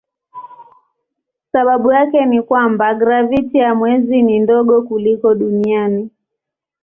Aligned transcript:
Sababu 1.51 1.91
yake 1.91 2.25
ni 2.25 2.35
ya 2.35 2.43
kwamba 2.43 2.93
graviti 2.93 3.57
ya 3.57 3.75
mwezi 3.75 4.21
ni 4.21 4.39
ndogo 4.39 4.81
kuliko 4.81 5.35
duniani. 5.35 6.09